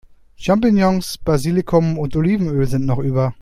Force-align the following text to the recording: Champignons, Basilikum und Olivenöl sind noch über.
Champignons, 0.35 1.19
Basilikum 1.23 1.99
und 1.99 2.15
Olivenöl 2.15 2.65
sind 2.65 2.87
noch 2.87 2.97
über. 2.97 3.35